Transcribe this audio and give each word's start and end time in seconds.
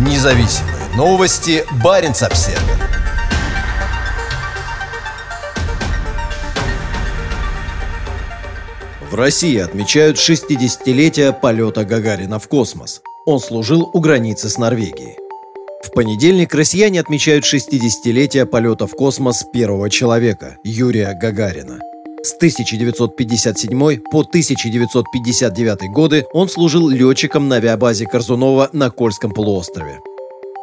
Независимые 0.00 0.88
новости. 0.96 1.62
Барин 1.84 2.12
обсерва 2.12 2.58
В 9.10 9.14
России 9.14 9.58
отмечают 9.58 10.16
60-летие 10.16 11.38
полета 11.38 11.84
Гагарина 11.84 12.38
в 12.38 12.48
космос. 12.48 13.02
Он 13.26 13.40
служил 13.40 13.90
у 13.92 14.00
границы 14.00 14.48
с 14.48 14.56
Норвегией. 14.56 15.18
В 15.84 15.90
понедельник 15.90 16.54
россияне 16.54 16.98
отмечают 16.98 17.44
60-летие 17.44 18.46
полета 18.46 18.86
в 18.86 18.92
космос 18.92 19.44
первого 19.52 19.90
человека– 19.90 20.56
Юрия 20.64 21.12
Гагарина. 21.12 21.78
С 22.22 22.34
1957 22.34 24.00
по 24.10 24.20
1959 24.20 25.90
годы 25.90 26.26
он 26.34 26.50
служил 26.50 26.90
летчиком 26.90 27.48
на 27.48 27.56
авиабазе 27.56 28.04
Корзунова 28.04 28.68
на 28.74 28.90
Кольском 28.90 29.32
полуострове. 29.32 30.00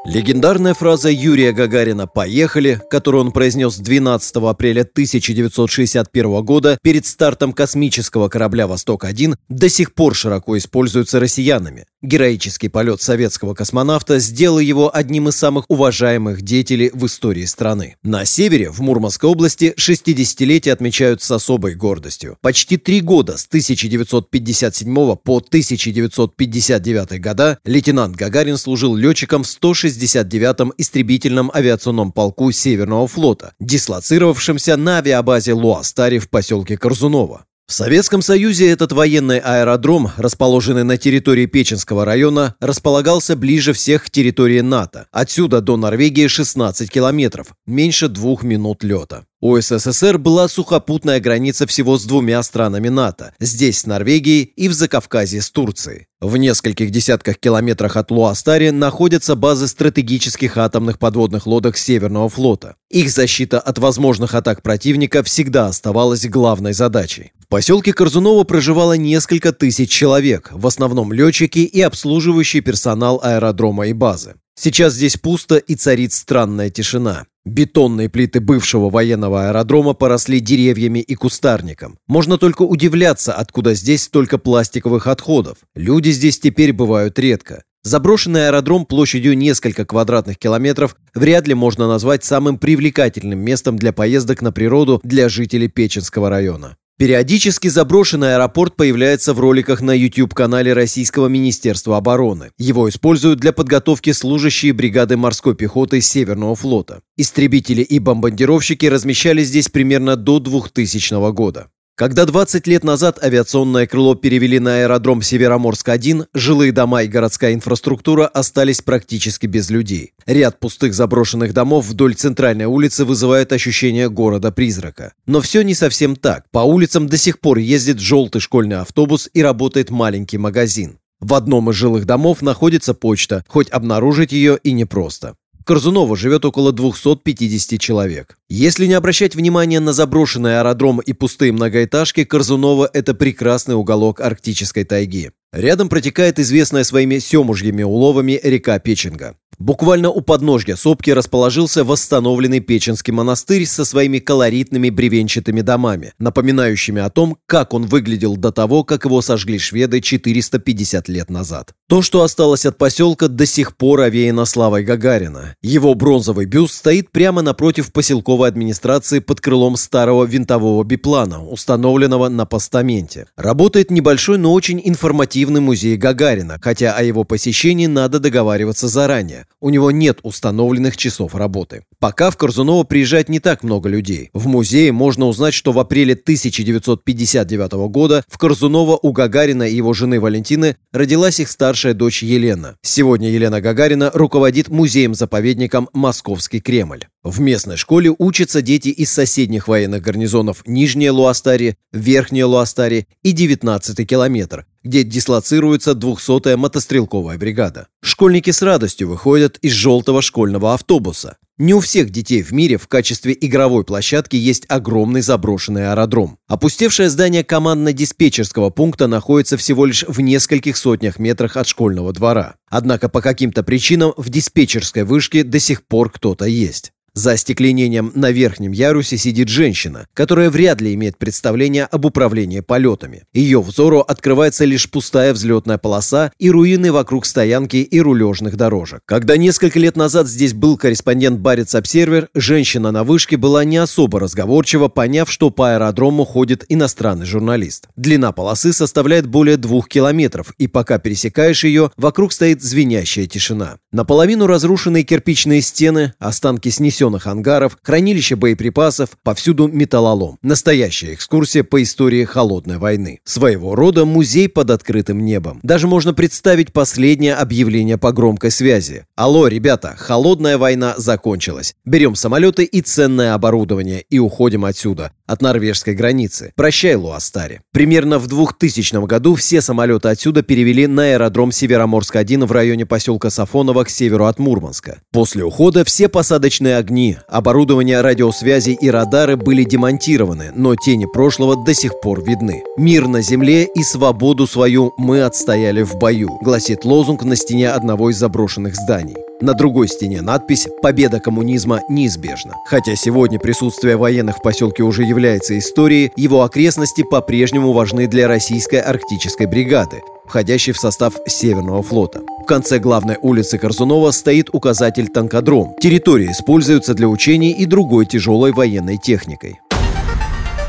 Легендарная 0.09 0.73
фраза 0.73 1.09
Юрия 1.09 1.51
Гагарина 1.51 2.07
«Поехали», 2.07 2.81
которую 2.89 3.25
он 3.25 3.33
произнес 3.33 3.75
12 3.75 4.37
апреля 4.37 4.83
1961 4.83 6.45
года 6.45 6.77
перед 6.81 7.05
стартом 7.05 7.51
космического 7.51 8.29
корабля 8.29 8.67
«Восток-1», 8.67 9.35
до 9.49 9.67
сих 9.67 9.93
пор 9.93 10.15
широко 10.15 10.57
используется 10.57 11.19
россиянами. 11.19 11.87
Героический 12.01 12.69
полет 12.69 13.01
советского 13.01 13.53
космонавта 13.53 14.19
сделал 14.19 14.59
его 14.59 14.95
одним 14.95 15.27
из 15.27 15.35
самых 15.35 15.65
уважаемых 15.67 16.41
деятелей 16.41 16.89
в 16.93 17.05
истории 17.05 17.43
страны. 17.43 17.97
На 18.01 18.23
севере, 18.23 18.69
в 18.69 18.79
Мурманской 18.79 19.29
области, 19.29 19.73
60-летие 19.77 20.71
отмечают 20.71 21.21
с 21.21 21.29
особой 21.31 21.75
гордостью. 21.75 22.37
Почти 22.39 22.77
три 22.77 23.01
года, 23.01 23.35
с 23.35 23.45
1957 23.45 24.95
по 24.95 25.37
1959 25.39 27.19
года, 27.19 27.59
лейтенант 27.65 28.15
Гагарин 28.15 28.57
служил 28.57 28.95
летчиком 28.95 29.43
в 29.43 29.47
160 29.47 29.96
69-м 29.97 30.73
истребительном 30.77 31.51
авиационном 31.53 32.11
полку 32.11 32.51
Северного 32.51 33.07
флота, 33.07 33.53
дислоцировавшемся 33.59 34.77
на 34.77 34.99
авиабазе 34.99 35.53
Луастари 35.53 36.19
в 36.19 36.29
поселке 36.29 36.77
Корзунова. 36.77 37.46
В 37.69 37.73
Советском 37.73 38.21
Союзе 38.21 38.69
этот 38.71 38.93
военный 38.93 39.39
аэродром, 39.39 40.09
расположенный 40.15 40.85
на 40.85 40.97
территории 40.97 41.47
Печенского 41.47 42.05
района, 42.05 42.55
располагался 42.61 43.35
ближе 43.35 43.73
всех 43.73 44.05
к 44.05 44.09
территории 44.09 44.61
НАТО. 44.61 45.07
Отсюда 45.11 45.59
до 45.59 45.75
Норвегии 45.75 46.27
16 46.27 46.89
километров, 46.89 47.47
меньше 47.65 48.07
двух 48.07 48.43
минут 48.43 48.85
лета. 48.85 49.25
У 49.41 49.59
СССР 49.59 50.17
была 50.17 50.47
сухопутная 50.47 51.19
граница 51.19 51.67
всего 51.67 51.97
с 51.97 52.05
двумя 52.05 52.41
странами 52.41 52.87
НАТО, 52.87 53.33
здесь 53.37 53.79
с 53.79 53.85
Норвегией 53.85 54.43
и 54.43 54.69
в 54.69 54.73
Закавказье 54.73 55.41
с 55.41 55.51
Турцией. 55.51 56.07
В 56.21 56.37
нескольких 56.37 56.89
десятках 56.89 57.37
километрах 57.37 57.97
от 57.97 58.11
Луастари 58.11 58.69
находятся 58.69 59.35
базы 59.35 59.67
стратегических 59.67 60.55
атомных 60.55 60.99
подводных 60.99 61.45
лодок 61.45 61.75
Северного 61.75 62.29
флота. 62.29 62.77
Их 62.89 63.11
защита 63.11 63.59
от 63.59 63.77
возможных 63.77 64.35
атак 64.35 64.63
противника 64.63 65.21
всегда 65.21 65.67
оставалась 65.67 66.25
главной 66.27 66.71
задачей. 66.71 67.33
В 67.47 67.49
поселке 67.49 67.93
Корзуново 67.93 68.43
проживало 68.43 68.97
несколько 68.97 69.53
тысяч 69.53 69.89
человек, 69.89 70.49
в 70.51 70.67
основном 70.67 71.13
летчики 71.13 71.59
и 71.59 71.79
обслуживающий 71.79 72.59
персонал 72.59 73.21
аэродрома 73.23 73.87
и 73.87 73.93
базы. 73.93 74.33
Сейчас 74.59 74.95
здесь 74.95 75.15
пусто 75.15 75.55
и 75.55 75.75
царит 75.75 76.11
странная 76.11 76.69
тишина. 76.69 77.25
Бетонные 77.45 78.09
плиты 78.09 78.41
бывшего 78.41 78.89
военного 78.89 79.47
аэродрома 79.47 79.93
поросли 79.93 80.41
деревьями 80.41 80.99
и 80.99 81.15
кустарником. 81.15 81.97
Можно 82.05 82.37
только 82.37 82.63
удивляться, 82.63 83.31
откуда 83.31 83.75
здесь 83.75 84.03
столько 84.03 84.37
пластиковых 84.37 85.07
отходов. 85.07 85.59
Люди 85.73 86.09
здесь 86.09 86.41
теперь 86.41 86.73
бывают 86.73 87.17
редко. 87.17 87.63
Заброшенный 87.81 88.47
аэродром 88.47 88.85
площадью 88.85 89.37
несколько 89.37 89.85
квадратных 89.85 90.37
километров 90.37 90.97
вряд 91.15 91.47
ли 91.47 91.53
можно 91.53 91.87
назвать 91.87 92.25
самым 92.25 92.57
привлекательным 92.57 93.39
местом 93.39 93.77
для 93.77 93.93
поездок 93.93 94.41
на 94.41 94.51
природу 94.51 94.99
для 95.05 95.29
жителей 95.29 95.69
Печенского 95.69 96.29
района. 96.29 96.75
Периодически 96.99 97.67
заброшенный 97.67 98.33
аэропорт 98.33 98.75
появляется 98.75 99.35
в 99.35 99.39
роликах 99.39 99.81
на 99.81 99.91
YouTube-канале 99.91 100.73
Российского 100.73 101.27
Министерства 101.27 101.97
обороны. 101.97 102.49
Его 102.57 102.89
используют 102.89 103.39
для 103.39 103.53
подготовки 103.53 104.11
служащие 104.13 104.73
бригады 104.73 105.15
морской 105.15 105.53
пехоты 105.53 106.01
Северного 106.01 106.55
флота. 106.55 107.01
Истребители 107.15 107.83
и 107.83 107.99
бомбардировщики 107.99 108.87
размещались 108.87 109.49
здесь 109.49 109.69
примерно 109.69 110.15
до 110.15 110.39
2000 110.39 111.31
года. 111.33 111.67
Когда 111.97 112.25
20 112.25 112.67
лет 112.67 112.83
назад 112.83 113.17
авиационное 113.23 113.87
крыло 113.87 114.13
перевели 114.13 114.59
на 114.59 114.81
аэродром 114.81 115.21
Североморск-1, 115.21 116.27
жилые 116.31 116.71
дома 116.71 117.01
и 117.01 117.07
городская 117.07 117.55
инфраструктура 117.55 118.27
остались 118.27 118.81
практически 118.81 119.47
без 119.47 119.71
людей. 119.71 120.13
Ряд 120.27 120.59
пустых 120.59 120.93
заброшенных 120.93 121.53
домов 121.53 121.87
вдоль 121.87 122.13
центральной 122.13 122.65
улицы 122.65 123.03
вызывает 123.03 123.51
ощущение 123.51 124.11
города-призрака. 124.11 125.13
Но 125.25 125.41
все 125.41 125.63
не 125.63 125.73
совсем 125.73 126.15
так. 126.15 126.43
По 126.51 126.59
улицам 126.59 127.07
до 127.07 127.17
сих 127.17 127.39
пор 127.39 127.57
ездит 127.57 127.97
желтый 127.97 128.41
школьный 128.41 128.77
автобус 128.77 129.27
и 129.33 129.41
работает 129.41 129.89
маленький 129.89 130.37
магазин. 130.37 130.99
В 131.19 131.33
одном 131.33 131.71
из 131.71 131.75
жилых 131.77 132.05
домов 132.05 132.43
находится 132.43 132.93
почта, 132.93 133.43
хоть 133.47 133.71
обнаружить 133.71 134.31
ее 134.31 134.59
и 134.61 134.71
непросто. 134.71 135.35
Корзуново 135.67 136.15
живет 136.15 136.45
около 136.45 136.71
250 136.71 137.77
человек. 137.77 138.37
Если 138.47 138.85
не 138.85 138.93
обращать 138.93 139.35
внимания 139.35 139.81
на 139.81 139.91
заброшенный 139.91 140.59
аэродром 140.59 141.01
и 141.01 141.11
пустые 141.11 141.51
многоэтажки, 141.51 142.23
Корзуново– 142.23 142.89
это 142.93 143.13
прекрасный 143.13 143.75
уголок 143.75 144.21
арктической 144.21 144.85
тайги. 144.85 145.31
Рядом 145.51 145.89
протекает 145.89 146.39
известная 146.39 146.85
своими 146.85 147.17
семужьими 147.17 147.83
уловами 147.83 148.39
река 148.41 148.79
Печенга. 148.79 149.35
Буквально 149.59 150.11
у 150.11 150.21
подножья 150.21 150.75
сопки 150.75 151.09
расположился 151.09 151.83
восстановленный 151.83 152.59
Печенский 152.59 153.11
монастырь 153.11 153.65
со 153.65 153.85
своими 153.85 154.19
колоритными 154.19 154.91
бревенчатыми 154.91 155.61
домами, 155.61 156.13
напоминающими 156.19 157.01
о 157.01 157.09
том, 157.09 157.37
как 157.47 157.73
он 157.73 157.87
выглядел 157.87 158.37
до 158.37 158.51
того, 158.51 158.83
как 158.83 159.05
его 159.05 159.23
сожгли 159.23 159.57
шведы 159.57 159.99
450 159.99 161.09
лет 161.09 161.31
назад. 161.31 161.73
То, 161.89 162.03
что 162.03 162.21
осталось 162.21 162.67
от 162.67 162.77
поселка, 162.77 163.29
до 163.29 163.47
сих 163.47 163.75
пор 163.75 164.01
овеяно 164.01 164.45
славой 164.45 164.83
Гагарина. 164.83 165.55
Его 165.63 165.95
бронзовый 165.95 166.45
бюст 166.45 166.75
стоит 166.75 167.11
прямо 167.11 167.41
напротив 167.41 167.91
поселковой 167.91 168.49
администрации 168.49 169.19
под 169.19 169.41
крылом 169.41 169.75
старого 169.75 170.25
винтового 170.25 170.83
биплана, 170.83 171.43
установленного 171.43 172.29
на 172.29 172.45
постаменте. 172.45 173.25
Работает 173.35 173.89
небольшой, 173.89 174.37
но 174.37 174.53
очень 174.53 174.79
информативный 174.83 175.61
музей 175.61 175.97
Гагарина, 175.97 176.59
хотя 176.61 176.93
о 176.93 177.01
его 177.01 177.23
посещении 177.23 177.87
надо 177.87 178.19
договариваться 178.19 178.87
заранее. 178.87 179.46
У 179.59 179.69
него 179.69 179.89
нет 179.89 180.19
установленных 180.21 180.97
часов 180.97 181.33
работы. 181.33 181.83
Пока 181.99 182.29
в 182.29 182.37
Корзуново 182.37 182.83
приезжает 182.83 183.27
не 183.27 183.39
так 183.39 183.63
много 183.63 183.89
людей. 183.89 184.29
В 184.33 184.45
музее 184.47 184.91
можно 184.91 185.25
узнать, 185.25 185.55
что 185.55 185.71
в 185.71 185.79
апреле 185.79 186.13
1959 186.13 187.71
года 187.89 188.23
в 188.27 188.37
Корзуново 188.37 188.99
у 189.01 189.11
Гагарина 189.11 189.63
и 189.63 189.75
его 189.75 189.93
жены 189.93 190.19
Валентины 190.19 190.77
родилась 190.91 191.39
их 191.39 191.49
старшая 191.49 191.95
дочь 191.95 192.21
Елена. 192.21 192.75
Сегодня 192.83 193.29
Елена 193.31 193.59
Гагарина 193.59 194.11
руководит 194.13 194.67
музеем-заповедником 194.67 195.89
«Московский 195.91 196.61
Кремль». 196.61 197.05
В 197.29 197.41
местной 197.41 197.75
школе 197.75 198.15
учатся 198.17 198.61
дети 198.61 198.87
из 198.87 199.11
соседних 199.11 199.67
военных 199.67 200.01
гарнизонов 200.01 200.63
Нижняя 200.65 201.11
Луастари, 201.11 201.75
Верхняя 201.91 202.45
Луастари 202.45 203.05
и 203.21 203.33
19-й 203.33 204.05
километр, 204.05 204.65
где 204.81 205.03
дислоцируется 205.03 205.91
200-я 205.91 206.55
мотострелковая 206.55 207.37
бригада. 207.37 207.87
Школьники 208.01 208.51
с 208.51 208.61
радостью 208.61 209.09
выходят 209.09 209.57
из 209.57 209.73
желтого 209.73 210.21
школьного 210.21 210.73
автобуса. 210.73 211.35
Не 211.57 211.73
у 211.73 211.81
всех 211.81 212.11
детей 212.11 212.41
в 212.43 212.53
мире 212.53 212.77
в 212.77 212.87
качестве 212.87 213.37
игровой 213.41 213.83
площадки 213.83 214.37
есть 214.37 214.63
огромный 214.69 215.21
заброшенный 215.21 215.91
аэродром. 215.91 216.37
Опустевшее 216.47 217.09
здание 217.09 217.43
командно-диспетчерского 217.43 218.69
пункта 218.69 219.07
находится 219.07 219.57
всего 219.57 219.85
лишь 219.85 220.05
в 220.07 220.21
нескольких 220.21 220.77
сотнях 220.77 221.19
метрах 221.19 221.57
от 221.57 221.67
школьного 221.67 222.13
двора. 222.13 222.55
Однако 222.69 223.09
по 223.09 223.21
каким-то 223.21 223.63
причинам 223.63 224.13
в 224.15 224.29
диспетчерской 224.29 225.03
вышке 225.03 225.43
до 225.43 225.59
сих 225.59 225.85
пор 225.85 226.09
кто-то 226.09 226.45
есть. 226.45 226.93
За 227.13 227.31
остекленением 227.31 228.11
на 228.13 228.29
верхнем 228.29 228.71
ярусе 228.71 229.17
сидит 229.17 229.47
женщина, 229.47 230.05
которая 230.13 230.51
вряд 230.51 230.81
ли 230.81 230.93
имеет 230.93 231.17
представление 231.17 231.85
об 231.85 232.05
управлении 232.05 232.59
полетами. 232.59 233.23
Ее 233.33 233.59
взору 233.59 234.01
открывается 234.01 234.65
лишь 234.65 234.87
пустая 234.87 235.33
взлетная 235.33 235.79
полоса 235.79 236.31
и 236.37 236.51
руины 236.51 236.91
вокруг 236.91 237.25
стоянки 237.25 237.77
и 237.77 237.99
рулежных 237.99 238.55
дорожек. 238.55 239.01
Когда 239.05 239.35
несколько 239.35 239.79
лет 239.79 239.97
назад 239.97 240.27
здесь 240.27 240.53
был 240.53 240.77
корреспондент 240.77 241.39
Барец 241.39 241.73
Обсервер, 241.73 242.29
женщина 242.35 242.91
на 242.91 243.03
вышке 243.03 243.35
была 243.35 243.63
не 243.63 243.77
особо 243.77 244.19
разговорчива, 244.19 244.87
поняв, 244.87 245.31
что 245.31 245.49
по 245.49 245.73
аэродрому 245.73 246.23
ходит 246.23 246.65
иностранный 246.69 247.25
журналист. 247.25 247.87
Длина 247.95 248.31
полосы 248.31 248.73
составляет 248.73 249.25
более 249.25 249.57
двух 249.57 249.87
километров, 249.87 250.53
и 250.59 250.67
пока 250.67 250.99
пересекаешь 250.99 251.63
ее, 251.63 251.89
вокруг 251.97 252.31
стоит 252.31 252.61
звенящая 252.61 253.25
тишина. 253.25 253.77
Наполовину 253.91 254.45
разрушенные 254.45 255.03
кирпичные 255.03 255.61
стены, 255.61 256.13
останки 256.19 256.69
снесенных 256.69 257.06
плетеных 257.07 257.27
ангаров, 257.27 257.77
хранилище 257.81 258.35
боеприпасов, 258.35 259.09
повсюду 259.23 259.67
металлолом. 259.67 260.37
Настоящая 260.41 261.13
экскурсия 261.13 261.63
по 261.63 261.81
истории 261.81 262.25
Холодной 262.25 262.77
войны. 262.77 263.19
Своего 263.23 263.75
рода 263.75 264.05
музей 264.05 264.49
под 264.49 264.71
открытым 264.71 265.23
небом. 265.23 265.59
Даже 265.63 265.87
можно 265.87 266.13
представить 266.13 266.73
последнее 266.73 267.35
объявление 267.35 267.97
по 267.97 268.11
громкой 268.11 268.51
связи. 268.51 269.05
Алло, 269.15 269.47
ребята, 269.47 269.95
Холодная 269.97 270.57
война 270.57 270.95
закончилась. 270.97 271.73
Берем 271.85 272.15
самолеты 272.15 272.63
и 272.63 272.81
ценное 272.81 273.33
оборудование 273.33 274.03
и 274.09 274.19
уходим 274.19 274.65
отсюда, 274.65 275.11
от 275.27 275.41
норвежской 275.41 275.93
границы. 275.93 276.51
Прощай, 276.55 276.95
Луастари. 276.95 277.61
Примерно 277.71 278.17
в 278.17 278.27
2000 278.27 279.05
году 279.05 279.35
все 279.35 279.61
самолеты 279.61 280.09
отсюда 280.09 280.41
перевели 280.41 280.87
на 280.87 281.03
аэродром 281.03 281.51
Североморск-1 281.51 282.45
в 282.45 282.51
районе 282.51 282.85
поселка 282.85 283.29
Сафоново 283.29 283.83
к 283.83 283.89
северу 283.89 284.25
от 284.25 284.39
Мурманска. 284.39 284.99
После 285.11 285.43
ухода 285.43 285.83
все 285.83 286.07
посадочные 286.07 286.77
огни, 286.77 287.17
оборудование 287.27 288.01
радиосвязи 288.01 288.77
и 288.81 288.89
радары 288.89 289.35
были 289.35 289.63
демонтированы, 289.63 290.51
но 290.55 290.75
тени 290.75 291.05
прошлого 291.05 291.63
до 291.63 291.73
сих 291.73 291.99
пор 291.99 292.23
видны. 292.23 292.63
«Мир 292.77 293.07
на 293.07 293.21
земле 293.21 293.65
и 293.65 293.83
свободу 293.83 294.47
свою 294.47 294.93
мы 294.97 295.21
отстояли 295.23 295.83
в 295.83 295.95
бою», 295.97 296.39
гласит 296.41 296.85
лозунг 296.85 297.23
на 297.23 297.35
стене 297.35 297.69
одного 297.69 298.09
из 298.09 298.17
заброшенных 298.17 298.75
зданий. 298.75 299.26
На 299.39 299.53
другой 299.53 299.87
стене 299.87 300.21
надпись 300.21 300.67
«Победа 300.81 301.19
коммунизма 301.19 301.81
неизбежна». 301.89 302.55
Хотя 302.65 302.95
сегодня 302.95 303.37
присутствие 303.37 303.95
военных 303.95 304.37
в 304.37 304.41
поселке 304.41 304.81
уже 304.81 305.03
является 305.03 305.57
историей, 305.59 306.11
его 306.15 306.41
окрестности 306.41 307.03
по-прежнему 307.03 307.71
важны 307.71 308.07
для 308.07 308.27
российской 308.27 308.79
арктической 308.79 309.45
бригады, 309.45 310.01
входящей 310.25 310.73
в 310.73 310.79
состав 310.79 311.13
Северного 311.27 311.83
флота. 311.83 312.21
В 312.41 312.45
конце 312.45 312.79
главной 312.79 313.17
улицы 313.21 313.59
Корзунова 313.59 314.09
стоит 314.09 314.49
указатель 314.53 315.07
«Танкодром». 315.09 315.75
Территория 315.79 316.31
используется 316.31 316.95
для 316.95 317.07
учений 317.07 317.51
и 317.51 317.67
другой 317.67 318.07
тяжелой 318.07 318.53
военной 318.53 318.97
техникой. 318.97 319.59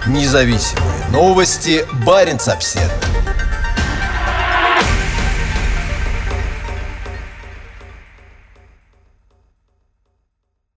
Независимые 0.07 1.09
новости. 1.11 1.87
Барин 2.05 2.37
обседный. 2.47 3.18